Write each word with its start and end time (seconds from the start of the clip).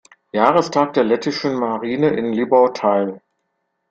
Jahrestag 0.31 0.93
der 0.93 1.03
Lettischen 1.03 1.53
Marine 1.59 2.07
in 2.09 2.33
Libau 2.33 2.69
teil. 2.69 3.21